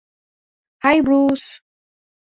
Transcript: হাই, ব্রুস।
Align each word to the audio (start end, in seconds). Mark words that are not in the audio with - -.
হাই, 0.83 0.97
ব্রুস। 1.01 1.43